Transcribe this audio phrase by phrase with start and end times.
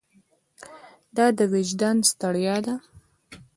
[1.15, 2.75] دا د وجدان ستړیا ده.